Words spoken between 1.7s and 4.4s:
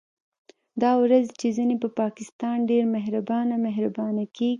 په پاکستان ډېر مهربانه مهربانه